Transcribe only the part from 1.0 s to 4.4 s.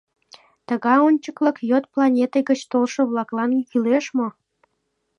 ончыкылык йот планете гыч толшо-влаклан кӱлеш мо?